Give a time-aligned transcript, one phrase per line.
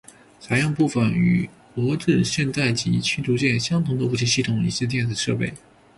[0.39, 5.53] 采用部分与俄制现代级驱逐舰相同的武器系统以及电子设备。